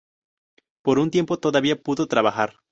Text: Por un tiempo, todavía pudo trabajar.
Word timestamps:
Por 0.83 0.97
un 0.97 1.11
tiempo, 1.11 1.37
todavía 1.37 1.79
pudo 1.79 2.07
trabajar. 2.07 2.55